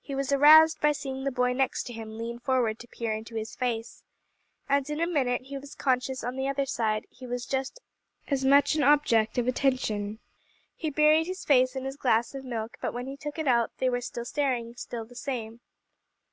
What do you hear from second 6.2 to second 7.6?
that on the other side he was